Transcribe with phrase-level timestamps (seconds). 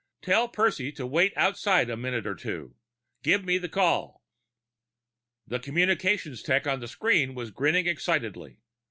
[0.23, 2.73] "Tell Percy to wait outside a minute or two.
[3.21, 4.25] Give me the call."
[5.45, 8.61] The communications tech on the screen was grinning excitedly.